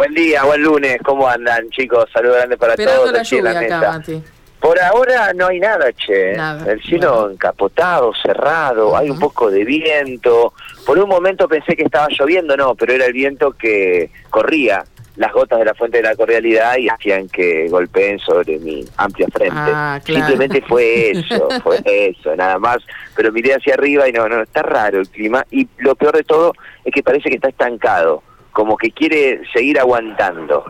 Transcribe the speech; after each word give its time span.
Buen 0.00 0.14
día, 0.14 0.44
buen 0.44 0.62
lunes, 0.62 0.96
¿cómo 1.04 1.28
andan 1.28 1.68
chicos? 1.68 2.08
Saludos 2.10 2.38
grandes 2.38 2.58
para 2.58 2.72
Esperando 2.72 3.02
todos. 3.02 3.12
la 3.12 3.20
aquí 3.20 3.36
en 3.36 3.44
lluvia 3.44 3.60
mesa. 3.60 3.76
acá, 3.76 3.92
Mati. 3.98 4.22
Por 4.58 4.80
ahora 4.80 5.32
no 5.34 5.48
hay 5.48 5.60
nada, 5.60 5.92
che. 5.92 6.32
Nada, 6.32 6.72
El 6.72 6.82
cielo 6.82 7.14
bueno. 7.16 7.30
encapotado, 7.32 8.10
cerrado, 8.22 8.96
hay 8.96 9.10
un 9.10 9.18
poco 9.18 9.50
de 9.50 9.62
viento. 9.62 10.54
Por 10.86 10.98
un 10.98 11.06
momento 11.06 11.46
pensé 11.46 11.76
que 11.76 11.82
estaba 11.82 12.08
lloviendo, 12.08 12.56
no, 12.56 12.74
pero 12.76 12.94
era 12.94 13.04
el 13.04 13.12
viento 13.12 13.52
que 13.52 14.10
corría 14.30 14.84
las 15.16 15.34
gotas 15.34 15.58
de 15.58 15.66
la 15.66 15.74
fuente 15.74 15.98
de 15.98 16.04
la 16.04 16.16
cordialidad 16.16 16.78
y 16.78 16.88
hacían 16.88 17.28
que 17.28 17.68
golpeen 17.68 18.18
sobre 18.20 18.58
mi 18.58 18.82
amplia 18.96 19.28
frente. 19.30 19.54
Ah, 19.54 20.00
claro. 20.02 20.28
Simplemente 20.28 20.66
fue 20.66 21.10
eso, 21.10 21.46
fue 21.62 21.78
eso, 21.84 22.34
nada 22.36 22.58
más. 22.58 22.78
Pero 23.14 23.30
miré 23.32 23.52
hacia 23.52 23.74
arriba 23.74 24.08
y 24.08 24.12
no, 24.12 24.26
no, 24.30 24.40
está 24.40 24.62
raro 24.62 24.98
el 24.98 25.10
clima. 25.10 25.44
Y 25.50 25.68
lo 25.76 25.94
peor 25.94 26.16
de 26.16 26.24
todo 26.24 26.54
es 26.86 26.94
que 26.94 27.02
parece 27.02 27.28
que 27.28 27.34
está 27.34 27.50
estancado, 27.50 28.22
como 28.52 28.76
que 28.76 28.90
quiere 28.90 29.42
seguir 29.52 29.78
aguantando. 29.78 30.64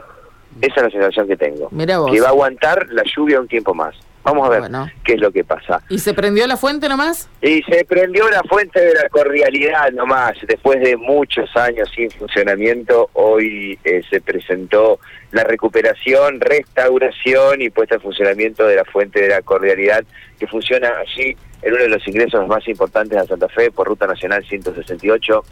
Esa 0.60 0.74
es 0.76 0.82
la 0.82 0.90
sensación 0.90 1.26
que 1.28 1.36
tengo. 1.36 1.68
Mira 1.70 1.98
vos. 1.98 2.10
Que 2.12 2.20
va 2.20 2.26
a 2.28 2.30
aguantar 2.30 2.86
la 2.90 3.02
lluvia 3.04 3.40
un 3.40 3.48
tiempo 3.48 3.72
más. 3.74 3.94
Vamos 4.22 4.46
a 4.46 4.50
ver 4.50 4.60
Bueno. 4.60 4.86
qué 5.02 5.14
es 5.14 5.20
lo 5.20 5.30
que 5.32 5.44
pasa. 5.44 5.82
¿Y 5.88 5.98
se 5.98 6.12
prendió 6.12 6.46
la 6.46 6.58
fuente 6.58 6.90
nomás? 6.90 7.30
Y 7.40 7.62
se 7.62 7.86
prendió 7.86 8.28
la 8.28 8.42
fuente 8.42 8.78
de 8.78 8.92
la 8.94 9.08
cordialidad 9.08 9.90
nomás. 9.92 10.32
Después 10.46 10.78
de 10.80 10.98
muchos 10.98 11.48
años 11.56 11.90
sin 11.94 12.10
funcionamiento, 12.10 13.08
hoy 13.14 13.78
eh, 13.84 14.02
se 14.10 14.20
presentó 14.20 14.98
la 15.30 15.42
recuperación, 15.44 16.38
restauración 16.38 17.62
y 17.62 17.70
puesta 17.70 17.94
en 17.94 18.02
funcionamiento 18.02 18.66
de 18.66 18.76
la 18.76 18.84
fuente 18.84 19.22
de 19.22 19.28
la 19.28 19.40
cordialidad 19.40 20.04
que 20.38 20.46
funciona 20.46 20.90
allí 20.98 21.34
en 21.62 21.72
uno 21.72 21.82
de 21.82 21.88
los 21.88 22.06
ingresos 22.06 22.46
más 22.46 22.66
importantes 22.68 23.18
de 23.18 23.26
Santa 23.26 23.48
Fe 23.48 23.70
por 23.70 23.86
Ruta 23.86 24.06
Nacional 24.06 24.44
168 24.46 25.44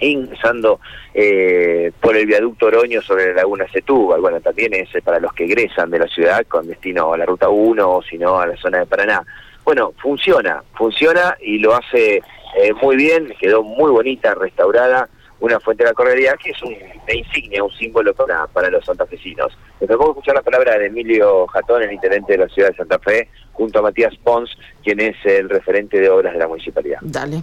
ingresando 0.00 0.80
eh, 1.12 1.92
por 2.00 2.16
el 2.16 2.26
viaducto 2.26 2.66
Oroño 2.66 3.00
sobre 3.02 3.28
la 3.28 3.42
laguna 3.42 3.66
Setúbal. 3.72 4.20
Bueno, 4.20 4.40
también 4.40 4.74
es 4.74 4.94
eh, 4.94 5.02
para 5.02 5.20
los 5.20 5.32
que 5.32 5.44
egresan 5.44 5.90
de 5.90 6.00
la 6.00 6.08
ciudad 6.08 6.44
con 6.46 6.66
destino 6.66 7.12
a 7.12 7.18
la 7.18 7.26
ruta 7.26 7.48
1 7.48 7.90
o 7.90 8.02
si 8.02 8.18
no 8.18 8.38
a 8.38 8.46
la 8.46 8.56
zona 8.56 8.80
de 8.80 8.86
Paraná. 8.86 9.24
Bueno, 9.64 9.92
funciona, 10.00 10.62
funciona 10.74 11.36
y 11.40 11.58
lo 11.58 11.74
hace 11.74 12.16
eh, 12.56 12.72
muy 12.82 12.96
bien, 12.96 13.32
quedó 13.40 13.62
muy 13.62 13.90
bonita, 13.90 14.34
restaurada, 14.34 15.08
una 15.40 15.58
fuente 15.58 15.84
de 15.84 15.90
la 15.90 15.94
correría 15.94 16.34
que 16.36 16.50
es 16.50 16.62
un, 16.62 16.74
una 16.74 17.14
insignia, 17.14 17.64
un 17.64 17.72
símbolo 17.72 18.14
para, 18.14 18.46
para 18.46 18.70
los 18.70 18.84
santafesinos. 18.84 19.56
Me 19.80 19.86
tocó 19.86 20.10
escuchar 20.10 20.34
la 20.34 20.42
palabra 20.42 20.78
de 20.78 20.86
Emilio 20.86 21.46
Jatón, 21.46 21.82
el 21.82 21.92
intendente 21.92 22.32
de 22.32 22.38
la 22.38 22.48
ciudad 22.48 22.70
de 22.70 22.76
Santa 22.76 22.98
Fe, 22.98 23.28
junto 23.52 23.78
a 23.78 23.82
Matías 23.82 24.14
Pons, 24.22 24.50
quien 24.82 25.00
es 25.00 25.16
el 25.24 25.48
referente 25.48 25.98
de 25.98 26.10
obras 26.10 26.34
de 26.34 26.38
la 26.38 26.48
municipalidad. 26.48 26.98
Dale. 27.00 27.42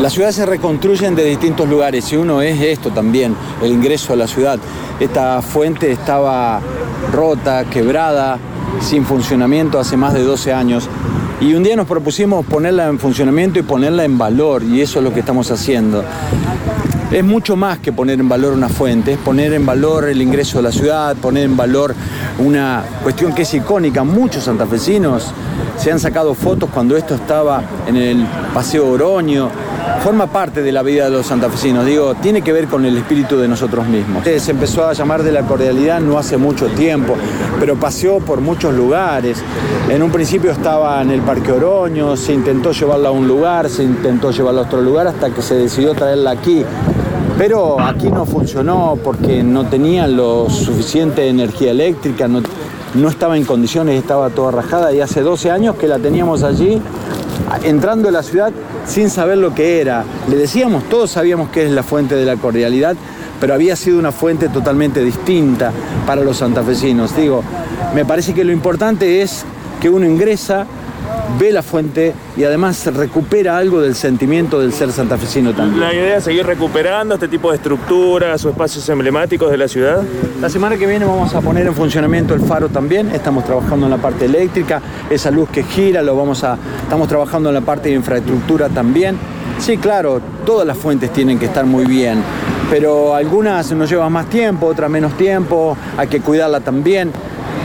Las 0.00 0.14
ciudades 0.14 0.36
se 0.36 0.46
reconstruyen 0.46 1.14
de 1.14 1.24
distintos 1.24 1.68
lugares 1.68 2.10
y 2.10 2.16
uno 2.16 2.40
es 2.40 2.58
esto 2.58 2.88
también, 2.88 3.36
el 3.62 3.70
ingreso 3.70 4.14
a 4.14 4.16
la 4.16 4.26
ciudad. 4.26 4.58
Esta 4.98 5.42
fuente 5.42 5.92
estaba 5.92 6.58
rota, 7.12 7.66
quebrada, 7.66 8.38
sin 8.80 9.04
funcionamiento 9.04 9.78
hace 9.78 9.98
más 9.98 10.14
de 10.14 10.22
12 10.22 10.54
años. 10.54 10.88
Y 11.38 11.52
un 11.52 11.62
día 11.62 11.76
nos 11.76 11.86
propusimos 11.86 12.46
ponerla 12.46 12.88
en 12.88 12.98
funcionamiento 12.98 13.58
y 13.58 13.62
ponerla 13.62 14.04
en 14.04 14.16
valor, 14.16 14.62
y 14.62 14.80
eso 14.80 15.00
es 15.00 15.04
lo 15.04 15.12
que 15.12 15.20
estamos 15.20 15.50
haciendo. 15.50 16.02
Es 17.10 17.22
mucho 17.24 17.54
más 17.56 17.80
que 17.80 17.92
poner 17.92 18.20
en 18.20 18.28
valor 18.28 18.54
una 18.54 18.70
fuente, 18.70 19.12
es 19.12 19.18
poner 19.18 19.52
en 19.52 19.66
valor 19.66 20.08
el 20.08 20.22
ingreso 20.22 20.60
a 20.60 20.62
la 20.62 20.72
ciudad, 20.72 21.14
poner 21.16 21.44
en 21.44 21.58
valor 21.58 21.94
una 22.38 22.84
cuestión 23.02 23.34
que 23.34 23.42
es 23.42 23.52
icónica. 23.52 24.02
Muchos 24.02 24.44
santafesinos 24.44 25.30
se 25.76 25.92
han 25.92 25.98
sacado 25.98 26.34
fotos 26.34 26.70
cuando 26.72 26.96
esto 26.96 27.14
estaba 27.14 27.62
en 27.86 27.96
el 27.96 28.26
Paseo 28.54 28.88
Oroño. 28.88 29.50
Forma 30.02 30.26
parte 30.28 30.62
de 30.62 30.72
la 30.72 30.82
vida 30.82 31.04
de 31.04 31.10
los 31.10 31.26
santafesinos, 31.26 31.84
digo, 31.84 32.14
tiene 32.14 32.40
que 32.40 32.54
ver 32.54 32.68
con 32.68 32.86
el 32.86 32.96
espíritu 32.96 33.36
de 33.36 33.46
nosotros 33.46 33.86
mismos. 33.86 34.26
Eh, 34.26 34.40
Se 34.40 34.52
empezó 34.52 34.86
a 34.86 34.94
llamar 34.94 35.22
de 35.22 35.30
la 35.30 35.42
cordialidad 35.42 36.00
no 36.00 36.18
hace 36.18 36.38
mucho 36.38 36.68
tiempo, 36.68 37.16
pero 37.58 37.76
paseó 37.76 38.18
por 38.18 38.40
muchos 38.40 38.72
lugares. 38.74 39.42
En 39.90 40.02
un 40.02 40.10
principio 40.10 40.52
estaba 40.52 41.02
en 41.02 41.10
el 41.10 41.20
Parque 41.20 41.52
Oroño, 41.52 42.16
se 42.16 42.32
intentó 42.32 42.72
llevarla 42.72 43.10
a 43.10 43.12
un 43.12 43.28
lugar, 43.28 43.68
se 43.68 43.82
intentó 43.82 44.30
llevarla 44.30 44.62
a 44.62 44.64
otro 44.64 44.80
lugar 44.80 45.06
hasta 45.06 45.30
que 45.30 45.42
se 45.42 45.56
decidió 45.56 45.92
traerla 45.92 46.30
aquí. 46.30 46.64
Pero 47.36 47.78
aquí 47.80 48.10
no 48.10 48.24
funcionó 48.24 48.98
porque 49.02 49.42
no 49.42 49.66
tenía 49.66 50.06
lo 50.06 50.48
suficiente 50.48 51.28
energía 51.28 51.72
eléctrica, 51.72 52.26
no, 52.26 52.42
no 52.94 53.08
estaba 53.08 53.36
en 53.36 53.44
condiciones, 53.44 53.98
estaba 53.98 54.30
toda 54.30 54.50
rajada 54.50 54.92
y 54.92 55.00
hace 55.00 55.20
12 55.20 55.50
años 55.50 55.76
que 55.76 55.86
la 55.88 55.98
teníamos 55.98 56.42
allí 56.42 56.80
entrando 57.64 58.08
a 58.08 58.12
la 58.12 58.22
ciudad 58.22 58.52
sin 58.86 59.10
saber 59.10 59.38
lo 59.38 59.54
que 59.54 59.80
era. 59.80 60.04
Le 60.28 60.36
decíamos, 60.36 60.84
todos 60.88 61.10
sabíamos 61.10 61.50
que 61.50 61.64
es 61.64 61.70
la 61.70 61.82
fuente 61.82 62.14
de 62.14 62.24
la 62.24 62.36
cordialidad, 62.36 62.96
pero 63.40 63.54
había 63.54 63.76
sido 63.76 63.98
una 63.98 64.12
fuente 64.12 64.48
totalmente 64.48 65.02
distinta 65.02 65.72
para 66.06 66.22
los 66.22 66.38
santafesinos. 66.38 67.16
Digo, 67.16 67.42
me 67.94 68.04
parece 68.04 68.34
que 68.34 68.44
lo 68.44 68.52
importante 68.52 69.22
es 69.22 69.44
que 69.80 69.88
uno 69.88 70.06
ingresa, 70.06 70.66
ve 71.38 71.52
la 71.52 71.62
fuente 71.62 72.14
y 72.36 72.44
además 72.44 72.86
recupera 72.94 73.56
algo 73.56 73.80
del 73.80 73.94
sentimiento 73.94 74.60
del 74.60 74.72
ser 74.72 74.92
santafesino 74.92 75.52
también. 75.52 75.80
La 75.80 75.92
idea 75.92 76.16
es 76.16 76.24
seguir 76.24 76.46
recuperando 76.46 77.14
este 77.14 77.28
tipo 77.28 77.50
de 77.50 77.56
estructuras 77.56 78.44
o 78.44 78.50
espacios 78.50 78.88
emblemáticos 78.88 79.50
de 79.50 79.56
la 79.56 79.68
ciudad. 79.68 80.02
La 80.40 80.48
semana 80.48 80.76
que 80.76 80.86
viene 80.86 81.04
vamos 81.04 81.34
a 81.34 81.40
poner 81.40 81.66
en 81.66 81.74
funcionamiento 81.74 82.34
el 82.34 82.40
faro 82.40 82.68
también. 82.68 83.10
Estamos 83.10 83.44
trabajando 83.44 83.86
en 83.86 83.90
la 83.90 83.98
parte 83.98 84.24
eléctrica, 84.24 84.80
esa 85.08 85.30
luz 85.30 85.48
que 85.50 85.62
gira, 85.62 86.02
lo 86.02 86.16
vamos 86.16 86.44
a, 86.44 86.58
estamos 86.82 87.08
trabajando 87.08 87.48
en 87.50 87.54
la 87.54 87.60
parte 87.60 87.88
de 87.88 87.94
infraestructura 87.96 88.68
también. 88.68 89.16
Sí, 89.58 89.76
claro, 89.76 90.20
todas 90.46 90.66
las 90.66 90.78
fuentes 90.78 91.12
tienen 91.12 91.38
que 91.38 91.46
estar 91.46 91.66
muy 91.66 91.84
bien, 91.84 92.22
pero 92.70 93.14
algunas 93.14 93.70
nos 93.72 93.90
llevan 93.90 94.12
más 94.12 94.26
tiempo, 94.30 94.66
otras 94.66 94.90
menos 94.90 95.16
tiempo, 95.16 95.76
hay 95.96 96.08
que 96.08 96.20
cuidarla 96.20 96.60
también. 96.60 97.12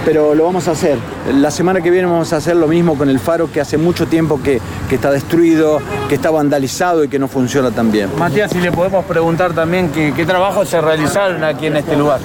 Pero 0.06 0.36
lo 0.36 0.44
vamos 0.46 0.68
a 0.68 0.72
hacer. 0.72 0.98
La 1.34 1.50
semana 1.50 1.82
que 1.82 1.90
viene 1.90 2.06
vamos 2.08 2.32
a 2.32 2.38
hacer 2.38 2.56
lo 2.56 2.68
mismo 2.68 2.96
con 2.96 3.10
el 3.10 3.20
faro 3.20 3.52
que 3.52 3.60
hace 3.60 3.78
mucho 3.78 4.06
tiempo 4.06 4.40
que, 4.42 4.62
que 4.88 4.96
está 4.96 5.10
destruido, 5.10 5.82
que 6.08 6.14
está 6.16 6.30
vandalizado 6.30 7.04
y 7.04 7.08
que 7.08 7.18
no 7.18 7.28
funciona 7.28 7.72
tan 7.72 7.92
bien. 7.92 8.10
Matías, 8.18 8.52
si 8.52 8.60
le 8.60 8.72
podemos 8.72 9.04
preguntar 9.06 9.54
también 9.54 9.90
qué, 9.90 10.14
qué 10.16 10.24
trabajos 10.26 10.70
se 10.70 10.80
realizaron 10.80 11.44
aquí 11.44 11.66
en 11.66 11.78
este 11.78 11.96
lugar. 11.98 12.20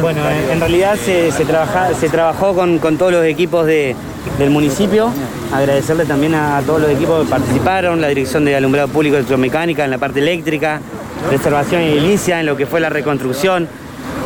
Bueno, 0.00 0.20
en 0.52 0.60
realidad 0.60 0.94
se, 1.04 1.32
se, 1.32 1.44
trabaja- 1.44 1.92
se 1.98 2.08
trabajó 2.08 2.54
con, 2.54 2.78
con 2.78 2.96
todos 2.96 3.10
los 3.10 3.24
equipos 3.24 3.66
de- 3.66 3.96
del 4.38 4.50
municipio. 4.50 5.10
Agradecerle 5.52 6.04
también 6.04 6.36
a, 6.36 6.58
a 6.58 6.62
todos 6.62 6.80
los 6.80 6.90
equipos 6.90 7.24
que 7.24 7.30
participaron, 7.30 8.00
la 8.00 8.06
Dirección 8.06 8.44
de 8.44 8.54
Alumbrado 8.54 8.86
Público 8.86 9.16
Electromecánica 9.16 9.84
en 9.84 9.90
la 9.90 9.98
parte 9.98 10.20
eléctrica, 10.20 10.80
Preservación 11.28 11.82
y 11.82 11.86
Edilicia 11.86 12.38
en 12.38 12.46
lo 12.46 12.56
que 12.56 12.66
fue 12.66 12.78
la 12.78 12.88
reconstrucción, 12.88 13.66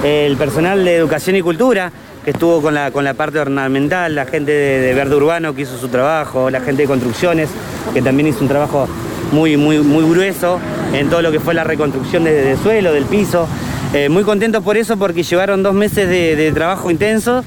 el 0.05 0.37
personal 0.37 0.85
de 0.85 0.97
Educación 0.97 1.35
y 1.37 1.41
Cultura 1.41 1.91
que 2.25 2.31
estuvo 2.31 2.63
con 2.63 2.75
la, 2.75 2.91
con 2.91 3.05
la 3.05 3.15
parte 3.15 3.39
ornamental, 3.39 4.15
la 4.15 4.25
gente 4.25 4.51
de, 4.51 4.81
de 4.81 4.95
Verde 4.95 5.15
Urbano 5.15 5.55
que 5.55 5.63
hizo 5.63 5.77
su 5.79 5.89
trabajo, 5.89 6.51
la 6.51 6.61
gente 6.61 6.83
de 6.83 6.89
Construcciones 6.89 7.51
que 7.93 8.01
también 8.03 8.29
hizo 8.29 8.41
un 8.41 8.49
trabajo 8.49 8.89
muy, 9.33 9.57
muy, 9.57 9.79
muy 9.79 10.09
grueso 10.09 10.59
en 10.93 11.11
todo 11.11 11.21
lo 11.23 11.31
que 11.31 11.41
fue 11.41 11.55
la 11.55 11.65
reconstrucción 11.65 12.25
de, 12.25 12.33
de 12.33 12.57
suelo, 12.57 12.93
del 12.93 13.05
piso. 13.05 13.47
Eh, 13.93 14.09
muy 14.09 14.25
contentos 14.25 14.63
por 14.63 14.77
eso 14.77 14.97
porque 14.97 15.23
llevaron 15.23 15.63
dos 15.63 15.75
meses 15.75 16.09
de, 16.09 16.51
trabajo 16.53 16.91
intenso 16.91 17.45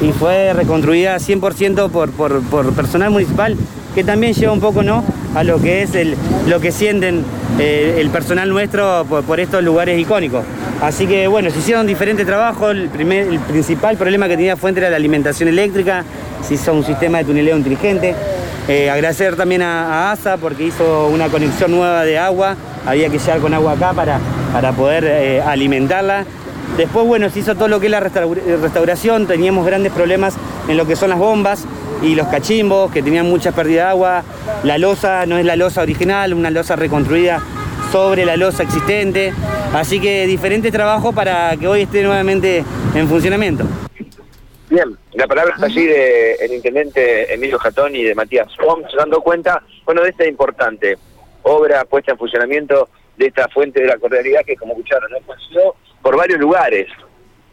y 0.00 0.12
fue 0.12 0.52
reconstruida 0.52 1.16
100% 1.16 1.90
por, 1.90 2.10
por, 2.10 2.40
por 2.42 2.72
personal 2.72 3.10
municipal 3.10 3.56
que 3.94 4.04
también 4.04 4.32
lleva 4.32 4.52
un 4.52 4.60
poco 4.60 4.82
¿no? 4.82 5.02
a 5.34 5.42
lo 5.42 5.60
que 5.60 5.82
es 5.82 5.94
el, 5.94 6.14
lo 6.46 6.60
que 6.60 6.70
sienten 6.70 7.24
eh, 7.58 7.96
el 7.98 8.10
personal 8.10 8.48
nuestro 8.48 9.04
por 9.26 9.40
estos 9.40 9.64
lugares 9.64 9.98
icónicos. 9.98 10.44
Así 10.82 11.06
que 11.08 11.26
bueno, 11.26 11.50
se 11.50 11.58
hicieron 11.58 11.86
diferentes 11.86 12.24
trabajos. 12.24 12.70
El, 12.70 12.88
primer, 12.88 13.26
el 13.26 13.40
principal 13.40 13.96
problema 13.96 14.28
que 14.28 14.36
tenía 14.36 14.56
Fuente 14.56 14.80
era 14.80 14.90
la 14.90 14.96
alimentación 14.96 15.48
eléctrica. 15.48 16.04
Se 16.42 16.54
hizo 16.54 16.72
un 16.72 16.84
sistema 16.84 17.18
de 17.18 17.24
tuneleo 17.24 17.56
inteligente. 17.56 18.14
Eh, 18.68 18.88
agradecer 18.90 19.34
también 19.34 19.62
a, 19.62 20.12
ASA 20.12 20.36
porque 20.36 20.64
hizo 20.64 21.08
una 21.08 21.28
conexión 21.28 21.72
nueva 21.72 22.04
de 22.04 22.18
agua. 22.18 22.54
Había 22.86 23.08
que 23.08 23.18
llegar 23.18 23.40
con 23.40 23.54
agua 23.54 23.72
acá 23.72 23.92
para, 23.92 24.18
para 24.52 24.72
poder 24.72 25.04
eh, 25.04 25.42
alimentarla. 25.42 26.24
Después, 26.76 27.06
bueno, 27.06 27.28
se 27.28 27.40
hizo 27.40 27.56
todo 27.56 27.66
lo 27.66 27.80
que 27.80 27.86
es 27.86 27.90
la 27.92 28.00
restaur- 28.00 28.40
restauración. 28.62 29.26
Teníamos 29.26 29.66
grandes 29.66 29.90
problemas 29.92 30.34
en 30.68 30.76
lo 30.76 30.86
que 30.86 30.94
son 30.94 31.10
las 31.10 31.18
bombas 31.18 31.64
y 32.02 32.14
los 32.14 32.28
cachimbos, 32.28 32.92
que 32.92 33.02
tenían 33.02 33.26
mucha 33.26 33.50
pérdida 33.50 33.84
de 33.84 33.88
agua. 33.90 34.22
La 34.62 34.78
losa 34.78 35.26
no 35.26 35.38
es 35.38 35.44
la 35.44 35.56
losa 35.56 35.82
original, 35.82 36.34
una 36.34 36.50
losa 36.50 36.76
reconstruida 36.76 37.40
sobre 37.90 38.24
la 38.24 38.36
losa 38.36 38.62
existente. 38.62 39.32
Así 39.72 40.00
que 40.00 40.26
diferentes 40.26 40.72
trabajos 40.72 41.14
para 41.14 41.56
que 41.56 41.66
hoy 41.66 41.82
esté 41.82 42.02
nuevamente 42.02 42.64
en 42.94 43.08
funcionamiento. 43.08 43.64
Bien, 44.70 44.96
la 45.14 45.26
palabra 45.26 45.54
está 45.54 45.66
allí 45.66 45.86
de 45.86 46.34
el 46.34 46.52
intendente 46.52 47.32
Emilio 47.32 47.58
Jatón 47.58 47.96
y 47.96 48.04
de 48.04 48.14
Matías 48.14 48.48
Pons, 48.56 48.86
dando 48.96 49.22
cuenta, 49.22 49.62
bueno, 49.84 50.02
de 50.02 50.10
esta 50.10 50.26
importante 50.26 50.98
obra 51.42 51.84
puesta 51.86 52.12
en 52.12 52.18
funcionamiento 52.18 52.90
de 53.16 53.26
esta 53.26 53.48
fuente 53.48 53.80
de 53.80 53.86
la 53.86 53.96
cordialidad 53.96 54.42
que, 54.44 54.56
como 54.56 54.72
escucharon, 54.72 55.10
¿no? 55.10 55.18
pasó 55.20 55.76
por 56.02 56.16
varios 56.16 56.38
lugares 56.38 56.86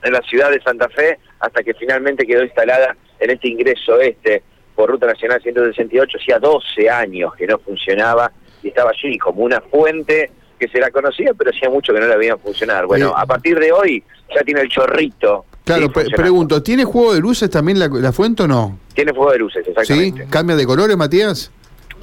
en 0.04 0.14
la 0.14 0.22
ciudad 0.22 0.52
de 0.52 0.62
Santa 0.62 0.90
Fe 0.90 1.18
hasta 1.40 1.64
que 1.64 1.74
finalmente 1.74 2.26
quedó 2.26 2.44
instalada 2.44 2.96
en 3.20 3.30
este 3.30 3.48
ingreso 3.48 4.00
este 4.00 4.44
por 4.76 4.90
Ruta 4.90 5.08
Nacional 5.08 5.42
168, 5.42 6.18
hacía 6.22 6.38
12 6.38 6.90
años 6.90 7.34
que 7.36 7.48
no 7.48 7.58
funcionaba 7.60 8.30
y 8.66 8.70
estaba 8.70 8.90
allí 8.90 9.18
como 9.20 9.44
una 9.44 9.62
fuente 9.62 10.32
que 10.60 10.68
se 10.68 10.80
la 10.80 10.90
conocía, 10.90 11.34
pero 11.38 11.52
hacía 11.52 11.70
mucho 11.70 11.94
que 11.94 12.00
no 12.00 12.08
la 12.08 12.16
veían 12.16 12.40
funcionar. 12.40 12.86
Bueno, 12.88 13.10
Eh, 13.10 13.14
a 13.16 13.26
partir 13.26 13.60
de 13.60 13.72
hoy 13.72 14.04
ya 14.34 14.42
tiene 14.44 14.62
el 14.62 14.70
chorrito. 14.70 15.46
Claro, 15.64 15.88
sí, 15.96 16.12
pregunto, 16.16 16.62
¿tiene 16.64 16.84
juego 16.84 17.14
de 17.14 17.20
luces 17.20 17.50
también 17.50 17.78
la, 17.80 17.88
la 17.88 18.12
fuente 18.12 18.44
o 18.44 18.48
no? 18.48 18.80
Tiene 18.94 19.14
fuego 19.14 19.32
de 19.32 19.40
luces, 19.40 19.64
¿Sí? 19.66 19.72
exactamente. 19.72 20.28
¿Cambia 20.30 20.56
de 20.56 20.66
colores, 20.66 20.96
Matías? 20.98 21.52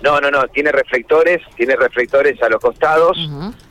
No, 0.03 0.20
no, 0.20 0.31
no, 0.31 0.47
tiene 0.49 0.70
reflectores, 0.73 1.41
tiene 1.56 1.76
reflectores 1.76 2.41
a 2.43 2.49
los 2.49 2.61
costados, 2.61 3.17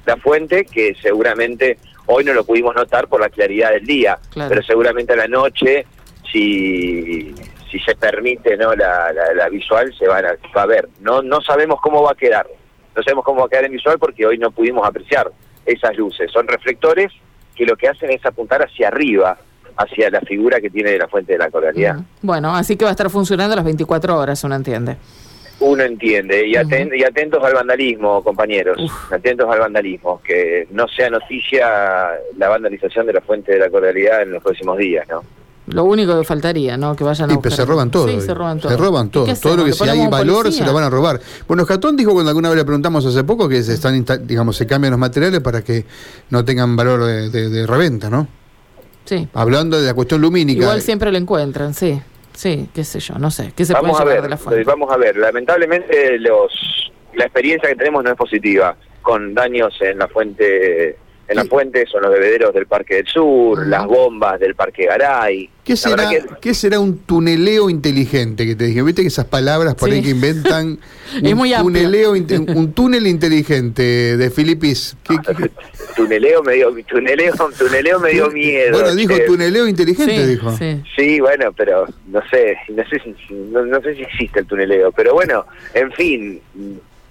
la 0.05 0.15
fuente, 0.17 0.65
que 0.65 0.95
seguramente 1.01 1.77
hoy 2.07 2.23
no 2.23 2.33
lo 2.33 2.43
pudimos 2.45 2.73
notar 2.75 3.07
por 3.07 3.19
la 3.21 3.29
claridad 3.29 3.71
del 3.71 3.85
día, 3.85 4.17
Claro. 4.31 4.49
pero 4.49 4.63
seguramente 4.63 5.13
a 5.13 5.17
la 5.17 5.27
noche, 5.27 5.85
si, 6.31 7.33
si 7.69 7.79
se 7.79 7.95
permite 7.95 8.55
no 8.57 8.73
la, 8.75 9.11
la, 9.13 9.33
la 9.33 9.49
visual, 9.49 9.93
se 9.97 10.07
van 10.07 10.25
a, 10.25 10.31
va 10.55 10.63
a 10.63 10.65
ver. 10.65 10.87
No, 11.01 11.21
no 11.21 11.41
sabemos 11.41 11.79
cómo 11.81 12.01
va 12.01 12.11
a 12.11 12.15
quedar, 12.15 12.47
no 12.95 13.03
sabemos 13.03 13.23
cómo 13.25 13.41
va 13.41 13.45
a 13.45 13.49
quedar 13.49 13.65
en 13.65 13.71
visual 13.71 13.97
porque 13.99 14.25
hoy 14.25 14.37
no 14.37 14.51
pudimos 14.51 14.85
apreciar 14.87 15.31
esas 15.65 15.95
luces. 15.95 16.31
Son 16.31 16.47
reflectores 16.47 17.11
que 17.55 17.65
lo 17.65 17.75
que 17.75 17.87
hacen 17.87 18.11
es 18.11 18.25
apuntar 18.25 18.61
hacia 18.63 18.87
arriba, 18.87 19.37
hacia 19.77 20.09
la 20.09 20.21
figura 20.21 20.59
que 20.59 20.69
tiene 20.69 20.91
de 20.91 20.97
la 20.99 21.07
fuente 21.07 21.33
de 21.33 21.39
la 21.39 21.49
coralidad. 21.49 21.97
Bueno, 22.21 22.55
así 22.55 22.75
que 22.75 22.85
va 22.85 22.89
a 22.89 22.93
estar 22.93 23.09
funcionando 23.09 23.55
las 23.55 23.65
24 23.65 24.17
horas, 24.17 24.43
uno 24.43 24.55
entiende. 24.55 24.97
Uno 25.59 25.83
entiende, 25.83 26.47
y, 26.47 26.53
aten- 26.55 26.91
y 26.97 27.03
atentos 27.03 27.43
al 27.43 27.53
vandalismo, 27.53 28.23
compañeros, 28.23 28.77
Uf. 28.81 29.13
atentos 29.13 29.47
al 29.47 29.59
vandalismo, 29.59 30.19
que 30.23 30.67
no 30.71 30.87
sea 30.87 31.11
noticia 31.11 32.09
la 32.35 32.49
vandalización 32.49 33.05
de 33.05 33.13
la 33.13 33.21
fuente 33.21 33.51
de 33.53 33.59
la 33.59 33.69
cordialidad 33.69 34.23
en 34.23 34.31
los 34.31 34.41
próximos 34.41 34.77
días, 34.79 35.07
¿no? 35.07 35.23
Lo 35.71 35.83
único 35.85 36.17
que 36.19 36.23
faltaría, 36.25 36.77
¿no? 36.77 36.95
Que 36.95 37.03
vayan 37.03 37.31
a 37.31 37.33
buscar. 37.35 37.51
se 37.51 37.65
roban 37.65 37.89
todo. 37.91 38.07
Sí, 38.07 38.21
se 38.21 38.33
roban 38.33 38.59
todo. 38.59 38.71
Se 38.71 38.77
roban 38.77 39.07
¿Y 39.07 39.09
todo. 39.09 39.25
Todo 39.41 39.57
lo 39.57 39.63
que 39.63 39.69
¿Le 39.71 39.75
si 39.75 39.83
hay 39.89 40.07
valor 40.07 40.51
se 40.51 40.63
lo 40.65 40.73
van 40.73 40.83
a 40.83 40.89
robar. 40.89 41.19
Bueno, 41.47 41.65
Jatón 41.65 41.95
dijo 41.97 42.11
cuando 42.13 42.29
alguna 42.29 42.49
vez 42.49 42.57
le 42.57 42.65
preguntamos 42.65 43.05
hace 43.05 43.23
poco 43.23 43.47
que 43.49 43.63
se 43.63 43.73
están, 43.73 44.05
digamos, 44.27 44.55
se 44.57 44.65
cambian 44.67 44.91
los 44.91 44.99
materiales 44.99 45.39
para 45.41 45.63
que 45.63 45.85
no 46.29 46.43
tengan 46.45 46.75
valor 46.75 47.03
de, 47.05 47.29
de- 47.29 47.49
de 47.49 47.67
reventa, 47.67 48.09
¿no? 48.09 48.27
Sí. 49.05 49.27
Hablando 49.33 49.79
de 49.79 49.87
la 49.87 49.93
cuestión 49.93 50.21
lumínica. 50.21 50.61
Igual 50.61 50.81
siempre 50.81 51.11
lo 51.11 51.17
encuentran, 51.17 51.73
sí. 51.73 52.01
Sí, 52.33 52.69
qué 52.73 52.83
sé 52.83 52.99
yo, 52.99 53.15
no 53.19 53.29
sé. 53.29 53.51
¿Qué 53.55 53.65
se 53.65 53.73
vamos 53.73 53.91
puede 53.91 54.01
a 54.01 54.05
llevar 54.05 54.13
ver, 54.15 54.23
de 54.23 54.29
la 54.29 54.37
fuente? 54.37 54.63
vamos 54.63 54.91
a 54.91 54.97
ver. 54.97 55.17
Lamentablemente 55.17 56.17
los 56.19 56.51
la 57.13 57.25
experiencia 57.25 57.67
que 57.69 57.75
tenemos 57.75 58.03
no 58.03 58.11
es 58.11 58.15
positiva, 58.15 58.75
con 59.01 59.33
daños 59.33 59.73
en 59.81 59.97
la 59.97 60.07
fuente, 60.07 60.97
en 61.27 61.35
la 61.37 61.43
Sí. 61.43 61.49
fuente 61.49 61.85
son 61.85 62.01
los 62.01 62.11
bebederos 62.11 62.53
del 62.53 62.65
Parque 62.65 62.95
del 62.95 63.07
Sur, 63.07 63.59
Ujú. 63.59 63.69
las 63.69 63.85
bombas 63.85 64.39
del 64.39 64.53
Parque 64.55 64.85
Garay. 64.85 65.49
¿Qué 65.63 65.75
será, 65.77 66.09
que- 66.09 66.23
¿Qué 66.41 66.53
será 66.53 66.79
un 66.79 66.97
tuneleo 66.99 67.69
inteligente? 67.69 68.45
Que 68.45 68.55
te 68.55 68.65
dije, 68.65 68.81
viste 68.81 69.03
que 69.03 69.07
esas 69.09 69.25
palabras 69.25 69.75
por 69.75 69.89
Sí. 69.89 69.95
ahí 69.95 70.01
que 70.01 70.09
inventan. 70.09 70.79
Es 71.23 71.31
un 71.31 71.37
muy 71.37 71.53
amplio. 71.53 71.81
tuneleo, 71.89 72.11
un 72.57 72.73
túnel 72.73 73.07
inteligente 73.07 74.17
de 74.17 74.29
Filipis. 74.31 74.97
¿Qué- 75.07 75.17
qué- 75.37 75.51
tuneleo 75.95 76.41
me 76.43 76.53
dio, 76.55 76.73
tuneleo, 76.89 77.33
tuneleo 77.57 77.99
me 77.99 78.09
dio 78.11 78.29
miedo. 78.31 78.71
Bueno, 78.79 78.95
dijo 78.95 79.15
che. 79.15 79.23
tuneleo 79.25 79.67
inteligente, 79.67 80.17
sí, 80.17 80.25
dijo. 80.31 80.57
sí. 80.57 80.81
Sí, 80.97 81.19
bueno, 81.19 81.53
pero 81.53 81.85
no 82.07 82.21
sé, 82.29 82.57
no 82.69 82.83
sé 82.89 82.99
si, 82.99 83.33
no, 83.33 83.65
no 83.65 83.81
sé 83.81 83.95
si 83.95 84.01
existe 84.01 84.39
el 84.39 84.45
tuneleo, 84.47 84.91
pero 84.91 85.13
bueno, 85.13 85.45
en 85.73 85.91
fin, 85.93 86.41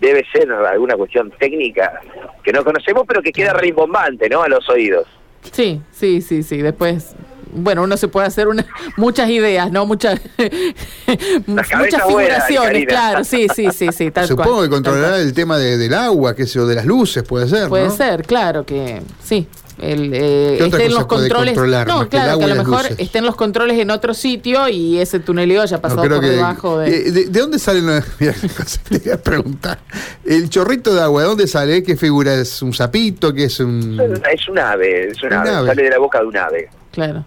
debe 0.01 0.25
ser 0.33 0.51
alguna 0.51 0.97
cuestión 0.97 1.31
técnica 1.39 2.01
que 2.43 2.53
no 2.53 2.65
conocemos, 2.65 3.05
pero 3.07 3.23
que 3.23 3.33
queda 3.33 3.53
rimbombante, 3.55 4.29
¿no? 4.29 4.43
A 4.43 4.49
los 4.49 4.69
oídos. 4.69 5.07
Sí, 5.53 5.81
sí, 5.93 6.21
sí, 6.21 6.43
sí. 6.43 6.59
Después, 6.63 7.15
bueno, 7.53 7.83
uno 7.83 7.97
se 7.97 8.09
puede 8.09 8.27
hacer 8.27 8.49
una, 8.49 8.67
muchas 8.97 9.29
ideas, 9.31 9.71
¿no? 9.73 9.87
Muchas, 9.87 10.21
muchas 11.47 12.05
figuraciones, 12.07 12.87
claro. 12.87 13.25
Sí, 13.25 13.47
sí, 13.55 13.71
sí, 13.73 13.89
sí. 13.93 14.11
Tal 14.11 14.27
Supongo 14.27 14.51
cual, 14.57 14.65
que 14.65 14.71
controlará 14.71 15.19
el 15.19 15.33
tema 15.35 15.59
de- 15.59 15.77
del 15.79 15.95
agua, 15.95 16.35
qué 16.35 16.47
sé 16.47 16.55
yo, 16.55 16.67
de 16.67 16.75
las 16.77 16.85
luces, 16.87 17.23
puede 17.23 17.49
ser. 17.49 17.69
Puede 17.69 17.85
¿no? 17.87 17.91
ser, 17.97 18.23
claro 18.25 18.65
que 18.65 19.01
sí. 19.23 19.47
El, 19.81 20.13
eh, 20.13 20.55
¿Qué 20.59 20.65
otra 20.65 20.79
estén 20.81 20.95
los 20.95 21.07
controles. 21.07 21.57
no, 21.57 22.09
claro, 22.09 22.09
que 22.11 22.19
a 22.19 22.37
lo 22.49 22.55
mejor 22.57 22.83
luces? 22.83 22.97
estén 22.99 23.25
los 23.25 23.35
controles 23.35 23.79
en 23.79 23.91
otro 23.91 24.13
sitio 24.15 24.69
y 24.69 24.99
ese 24.99 25.21
tuneleo 25.21 25.63
haya 25.63 25.81
pasado 25.81 26.03
por 26.03 26.21
que- 26.21 26.27
debajo 26.29 26.79
de. 26.79 26.89
eh, 26.89 27.11
de, 27.13 27.25
de 27.27 27.41
dónde 27.41 27.59
salen 27.59 27.87
los.? 27.87 28.05
Mira, 28.21 28.35
qué 28.41 28.49
cosa 28.49 28.81
te 28.89 28.99
voy 28.99 29.13
a 29.13 29.23
preguntar. 29.23 29.79
El 30.25 30.51
chorrito 30.51 30.95
de 30.95 31.01
agua, 31.03 31.23
¿de 31.23 31.29
dónde 31.29 31.47
sale? 31.47 31.83
¿Qué 31.83 31.97
figura 31.97 32.35
es? 32.35 32.61
¿Un 32.63 32.73
sapito? 32.75 33.33
¿Qué 33.33 33.45
es 33.45 33.59
un.? 33.61 33.99
Es 34.31 34.49
un 34.49 34.59
ave, 34.59 35.09
es 35.09 35.23
un 35.23 35.29
Un 35.29 35.35
ave, 35.35 35.51
ave. 35.51 35.67
sale 35.69 35.83
de 35.85 35.91
la 35.91 35.99
boca 35.99 36.21
de 36.21 36.27
un 36.27 36.37
ave. 36.37 36.69
Claro. 36.93 37.25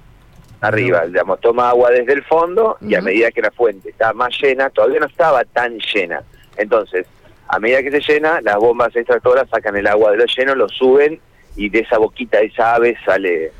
Arriba, 0.61 1.05
digamos, 1.07 1.41
toma 1.41 1.69
agua 1.69 1.89
desde 1.91 2.13
el 2.13 2.23
fondo 2.23 2.77
y 2.81 2.95
a 2.95 3.01
medida 3.01 3.31
que 3.31 3.41
la 3.41 3.51
fuente 3.51 3.89
está 3.89 4.13
más 4.13 4.29
llena, 4.41 4.69
todavía 4.69 4.99
no 5.01 5.07
estaba 5.07 5.43
tan 5.43 5.77
llena. 5.93 6.21
Entonces, 6.55 7.05
a 7.49 7.59
medida 7.59 7.83
que 7.83 7.91
se 7.91 7.99
llena, 7.99 8.39
las 8.41 8.55
bombas 8.55 8.95
extractoras 8.95 9.49
sacan 9.49 9.75
el 9.75 9.87
agua 9.87 10.11
de 10.11 10.17
lo 10.17 10.25
lleno, 10.25 10.55
lo 10.55 10.69
suben 10.69 11.19
y 11.55 11.69
de 11.69 11.79
esa 11.79 11.97
boquita 11.97 12.39
de 12.39 12.45
esa 12.47 12.75
ave 12.75 12.95
sale 13.05 13.51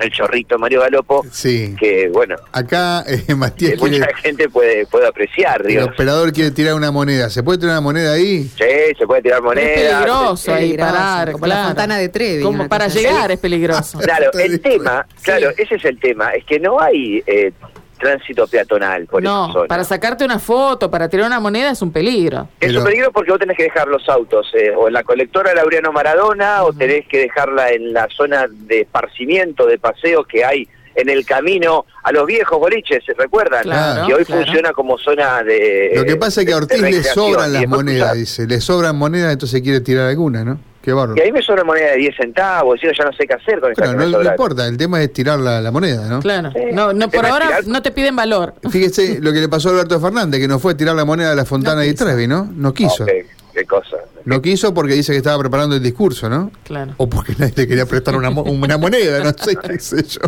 el 0.00 0.10
chorrito 0.10 0.58
Mario 0.58 0.80
Galopo, 0.80 1.24
Sí. 1.30 1.76
que 1.78 2.08
bueno, 2.08 2.34
Acá 2.50 3.04
eh, 3.06 3.22
que 3.28 3.34
Matías 3.36 3.78
mucha 3.78 3.90
quiere. 4.06 4.14
gente 4.16 4.48
puede 4.48 4.86
puede 4.86 5.06
apreciar, 5.06 5.64
El 5.70 5.84
operador 5.84 6.32
quiere 6.32 6.50
tirar 6.50 6.74
una 6.74 6.90
moneda. 6.90 7.30
¿Se 7.30 7.44
puede 7.44 7.58
tirar 7.58 7.74
una 7.74 7.80
moneda 7.80 8.12
ahí? 8.14 8.42
Sí, 8.58 8.64
se 8.98 9.06
puede 9.06 9.22
tirar 9.22 9.38
Es 9.38 9.44
moneda. 9.44 9.74
peligroso 10.00 10.52
ahí 10.52 10.76
parar. 10.76 11.30
como 11.32 11.46
la 11.46 11.54
claro. 11.54 11.68
Fontana 11.68 11.98
de 11.98 12.08
Trevi, 12.08 12.42
Como 12.42 12.68
para 12.68 12.88
llegar 12.88 13.30
es 13.30 13.38
peligroso. 13.38 13.98
Claro, 14.02 14.32
el 14.32 14.60
tema, 14.60 15.06
claro, 15.22 15.50
Sí. 15.56 15.62
ese 15.62 15.74
es 15.76 15.84
el 15.84 16.00
tema, 16.00 16.30
es 16.30 16.44
que 16.44 16.58
no 16.58 16.80
hay 16.80 17.22
eh, 17.26 17.52
tránsito 17.98 18.46
peatonal 18.46 19.06
por 19.06 19.22
esa 19.22 19.32
No, 19.32 19.52
zona. 19.52 19.68
para 19.68 19.84
sacarte 19.84 20.24
una 20.24 20.38
foto, 20.38 20.90
para 20.90 21.08
tirar 21.08 21.26
una 21.26 21.40
moneda 21.40 21.70
es 21.70 21.82
un 21.82 21.92
peligro. 21.92 22.48
Es 22.60 22.68
Pero- 22.68 22.80
un 22.80 22.84
peligro 22.86 23.12
porque 23.12 23.30
vos 23.30 23.40
tenés 23.40 23.56
que 23.56 23.64
dejar 23.64 23.88
los 23.88 24.08
autos 24.08 24.46
eh, 24.54 24.72
o 24.76 24.88
en 24.88 24.94
la 24.94 25.02
colectora 25.02 25.54
Laureano 25.54 25.92
Maradona 25.92 26.62
o 26.64 26.72
tenés 26.72 27.06
que 27.08 27.18
dejarla 27.18 27.70
en 27.70 27.92
la 27.92 28.08
zona 28.14 28.46
de 28.48 28.82
esparcimiento, 28.82 29.66
de 29.66 29.78
paseo 29.78 30.24
que 30.24 30.44
hay 30.44 30.68
en 30.96 31.08
el 31.08 31.26
camino 31.26 31.86
a 32.04 32.12
los 32.12 32.24
viejos 32.24 32.56
boliches, 32.58 33.04
¿se 33.04 33.14
recuerdan? 33.14 33.62
Claro, 33.64 34.06
que 34.06 34.14
hoy 34.14 34.24
claro. 34.24 34.42
funciona 34.44 34.72
como 34.72 34.96
zona 34.96 35.42
de... 35.42 35.90
Lo 35.96 36.04
que 36.04 36.14
pasa 36.16 36.40
es 36.42 36.46
que 36.46 36.52
a 36.52 36.56
Ortiz 36.56 36.80
le 36.80 37.02
sobran 37.02 37.52
las 37.52 37.66
monedas, 37.66 38.14
dice. 38.14 38.46
Le 38.46 38.60
sobran 38.60 38.94
monedas, 38.96 39.32
entonces 39.32 39.60
quiere 39.60 39.80
tirar 39.80 40.08
alguna, 40.08 40.44
¿no? 40.44 40.60
Qué 40.84 40.92
bárbaro. 40.92 41.16
Y 41.16 41.20
ahí 41.22 41.32
me 41.32 41.40
sobra 41.40 41.64
moneda 41.64 41.92
de 41.92 41.96
10 41.96 42.14
centavos, 42.16 42.78
y 42.82 42.86
yo 42.86 42.92
ya 42.92 43.04
no 43.06 43.12
sé 43.14 43.26
qué 43.26 43.32
hacer 43.32 43.58
con 43.58 43.72
esa 43.72 43.86
Bueno, 43.86 44.06
no, 44.06 44.22
no 44.22 44.30
importa, 44.30 44.66
el 44.66 44.76
tema 44.76 45.00
es 45.02 45.10
tirar 45.14 45.38
la, 45.38 45.60
la 45.62 45.70
moneda, 45.70 46.06
¿no? 46.08 46.20
Claro. 46.20 46.50
Sí. 46.52 46.60
No, 46.72 46.92
no, 46.92 47.08
por 47.08 47.24
ahora 47.24 47.46
tirar- 47.46 47.66
no 47.66 47.80
te 47.80 47.90
piden 47.90 48.14
valor. 48.14 48.54
Fíjese 48.70 49.18
lo 49.22 49.32
que 49.32 49.40
le 49.40 49.48
pasó 49.48 49.70
a 49.70 49.72
Alberto 49.72 49.98
Fernández, 49.98 50.38
que 50.40 50.46
no 50.48 50.58
fue 50.58 50.74
tirar 50.74 50.94
la 50.94 51.06
moneda 51.06 51.30
de 51.30 51.36
la 51.36 51.46
Fontana 51.46 51.76
No 51.76 51.80
de 51.80 51.90
quiso. 51.92 52.04
Trevi, 52.04 52.26
¿no? 52.26 52.44
No 52.54 52.74
quiso. 52.74 53.04
Ok, 53.04 53.10
qué 53.54 53.64
cosa. 53.64 53.96
No 54.26 54.42
quiso 54.42 54.74
porque 54.74 54.92
dice 54.94 55.12
que 55.12 55.18
estaba 55.18 55.38
preparando 55.38 55.74
el 55.76 55.82
discurso, 55.82 56.28
¿no? 56.28 56.50
Claro. 56.64 56.92
O 56.98 57.08
porque 57.08 57.32
nadie 57.38 57.54
le 57.56 57.66
quería 57.66 57.86
prestar 57.86 58.14
una, 58.16 58.28
mo- 58.30 58.42
una 58.42 58.76
moneda, 58.76 59.24
no 59.24 59.30
sé 59.30 59.56
qué 59.66 59.78
sé 59.78 60.02
yo. 60.02 60.20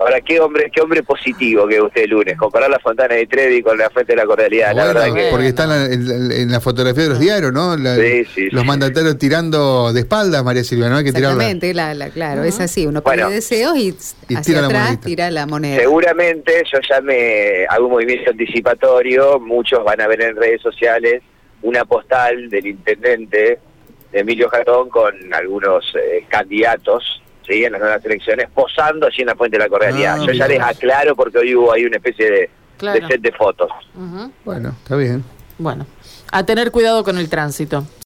Ahora, 0.00 0.18
qué 0.22 0.40
hombre 0.40 0.70
qué 0.74 0.80
hombre 0.80 1.02
positivo 1.02 1.68
que 1.68 1.78
usted 1.80 2.04
el 2.04 2.10
lunes, 2.10 2.38
comparar 2.38 2.70
la 2.70 2.78
Fontana 2.78 3.14
de 3.16 3.26
Trevi 3.26 3.60
con 3.62 3.76
la 3.76 3.90
Fuente 3.90 4.12
de 4.12 4.16
la 4.16 4.24
Cordialidad, 4.24 4.74
la 4.74 4.84
Bueno, 4.86 5.00
verdad 5.00 5.14
que... 5.14 5.28
porque 5.30 5.46
está 5.48 5.64
en 5.64 5.68
la, 5.68 5.84
en- 5.84 6.32
en 6.32 6.50
la 6.50 6.58
fotografía 6.60 7.02
de 7.02 7.08
los 7.10 7.20
diarios, 7.20 7.52
¿no? 7.52 7.76
La- 7.76 7.96
Sí, 7.96 8.24
sí, 8.34 8.48
los 8.50 8.62
sí. 8.62 8.66
mandatarios 8.66 9.18
tirando 9.18 9.92
de 9.92 10.00
espaldas, 10.00 10.42
María 10.42 10.64
Silvia, 10.64 10.88
¿no? 10.88 10.96
Hay 10.96 11.04
que 11.04 11.12
tirarla. 11.12 11.32
Exactamente, 11.44 11.74
la, 11.74 11.92
la- 11.92 12.08
claro, 12.08 12.44
es 12.44 12.58
así. 12.60 12.86
Uno 12.86 13.02
pide 13.02 13.16
Bueno. 13.16 13.30
deseos 13.30 13.76
y, 13.76 13.88
Y 14.28 14.34
hacia 14.36 14.40
tira 14.42 14.60
la 14.62 14.66
atrás 14.68 14.82
monedita. 14.84 15.06
tira 15.06 15.30
la 15.30 15.46
moneda. 15.46 15.76
Seguramente 15.80 16.62
yo 16.72 16.78
ya 16.88 17.00
me 17.02 17.66
hago 17.68 17.84
un 17.84 17.92
movimiento 17.92 18.30
anticipatorio, 18.30 19.38
muchos 19.38 19.84
van 19.84 20.00
a 20.00 20.06
ver 20.06 20.22
en 20.22 20.34
redes 20.36 20.62
sociales 20.62 21.22
una 21.60 21.84
postal 21.84 22.48
del 22.48 22.66
intendente 22.68 23.58
de 24.12 24.18
Emilio 24.18 24.48
Jatón 24.48 24.88
con 24.88 25.12
algunos 25.34 25.84
eh, 25.94 26.24
candidatos 26.30 27.19
¿sí? 27.50 27.64
en 27.64 27.72
las 27.72 27.80
nuevas 27.80 28.04
elecciones 28.04 28.48
posando 28.54 29.06
allí 29.06 29.20
en 29.22 29.26
la 29.26 29.34
Fuente 29.34 29.58
de 29.58 29.64
la 29.64 29.68
Cordialidad. 29.68 30.18
Ah, 30.20 30.24
yo 30.26 30.32
ya 30.32 30.46
les 30.46 30.60
aclaro 30.60 31.16
porque 31.16 31.38
hoy 31.38 31.54
hubo 31.54 31.72
ahí 31.72 31.84
una 31.84 31.96
especie 31.96 32.30
de, 32.30 32.50
Claro. 32.78 33.00
de 33.00 33.06
set 33.08 33.20
de 33.20 33.32
fotos. 33.32 33.70
Ujú. 33.94 34.32
Bueno, 34.44 34.70
está 34.82 34.96
bien. 34.96 35.24
Bueno, 35.58 35.84
a 36.32 36.44
tener 36.46 36.70
cuidado 36.70 37.04
con 37.04 37.18
el 37.18 37.28
tránsito. 37.28 37.84